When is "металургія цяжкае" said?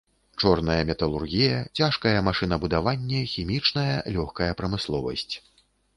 0.91-2.13